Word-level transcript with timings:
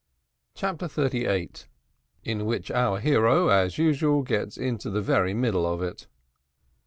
CHAPTER 0.55 0.87
THIRTY 0.87 1.27
EIGHT. 1.27 1.67
IN 2.23 2.45
WHICH 2.47 2.71
OUR 2.71 2.99
HERO, 2.99 3.49
AS 3.49 3.77
USUAL, 3.77 4.23
GETS 4.23 4.57
INTO 4.57 4.89
THE 4.89 5.03
VERY 5.03 5.35
MIDDLE 5.35 5.71
OF 5.71 5.83
IT. 5.83 6.07